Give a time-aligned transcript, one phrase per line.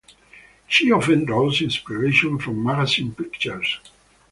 [0.67, 3.79] She often draws inspiration from magazine pictures.